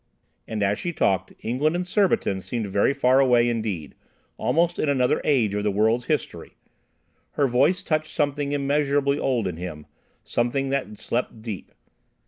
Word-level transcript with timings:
And, 0.47 0.63
as 0.63 0.79
she 0.79 0.91
talked, 0.91 1.31
England 1.41 1.75
and 1.75 1.85
Surbiton 1.85 2.41
seemed 2.41 2.65
very 2.65 2.91
far 2.91 3.19
away 3.19 3.47
indeed, 3.47 3.93
almost 4.35 4.79
in 4.79 4.89
another 4.89 5.21
age 5.23 5.53
of 5.53 5.61
the 5.63 5.69
world's 5.69 6.05
history. 6.05 6.57
Her 7.33 7.45
voice 7.45 7.83
touched 7.83 8.11
something 8.11 8.51
immeasurably 8.51 9.19
old 9.19 9.47
in 9.47 9.57
him, 9.57 9.85
something 10.23 10.69
that 10.69 10.97
slept 10.97 11.43
deep. 11.43 11.71